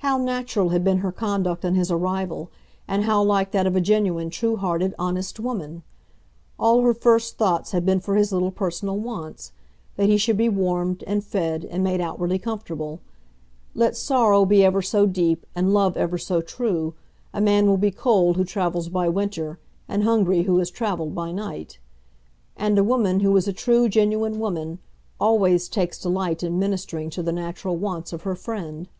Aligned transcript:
How 0.00 0.18
natural 0.18 0.68
had 0.68 0.84
been 0.84 0.98
her 0.98 1.10
conduct 1.10 1.64
on 1.64 1.76
his 1.76 1.90
arrival, 1.90 2.50
and 2.86 3.04
how 3.04 3.22
like 3.22 3.52
that 3.52 3.66
of 3.66 3.74
a 3.74 3.80
genuine, 3.80 4.28
true 4.28 4.56
hearted, 4.56 4.94
honest 4.98 5.40
woman! 5.40 5.82
All 6.58 6.82
her 6.82 6.92
first 6.92 7.38
thoughts 7.38 7.70
had 7.70 7.86
been 7.86 7.98
for 8.00 8.16
his 8.16 8.32
little 8.32 8.50
personal 8.50 8.98
wants, 8.98 9.52
that 9.96 10.10
he 10.10 10.18
should 10.18 10.36
be 10.36 10.50
warmed, 10.50 11.02
and 11.06 11.24
fed, 11.24 11.64
and 11.64 11.82
made 11.82 12.02
outwardly 12.02 12.38
comfortable. 12.38 13.00
Let 13.74 13.96
sorrow 13.96 14.44
be 14.44 14.62
ever 14.62 14.82
so 14.82 15.06
deep, 15.06 15.46
and 15.54 15.72
love 15.72 15.96
ever 15.96 16.18
so 16.18 16.42
true, 16.42 16.92
a 17.32 17.40
man 17.40 17.66
will 17.66 17.78
be 17.78 17.90
cold 17.90 18.36
who 18.36 18.44
travels 18.44 18.90
by 18.90 19.08
winter, 19.08 19.58
and 19.88 20.04
hungry 20.04 20.42
who 20.42 20.58
has 20.58 20.70
travelled 20.70 21.14
by 21.14 21.32
night. 21.32 21.78
And 22.58 22.76
a 22.78 22.84
woman, 22.84 23.20
who 23.20 23.34
is 23.38 23.48
a 23.48 23.54
true, 23.54 23.88
genuine 23.88 24.38
woman, 24.38 24.80
always 25.18 25.70
takes 25.70 25.98
delight 25.98 26.42
in 26.42 26.58
ministering 26.58 27.08
to 27.08 27.22
the 27.22 27.32
natural 27.32 27.78
wants 27.78 28.12
of 28.12 28.24
her 28.24 28.34
friend. 28.34 28.90